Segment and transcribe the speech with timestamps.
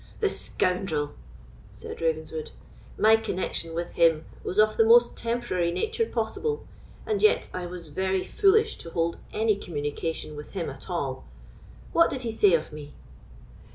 [0.19, 1.13] "The scoundrel!"
[1.73, 2.49] said Ravenswood.
[2.97, 6.65] "My connexion with him was of the most temporary nature possible;
[7.05, 11.25] and yet I was very foolish to hold any communication with him at all.
[11.93, 12.95] What did he say of me?"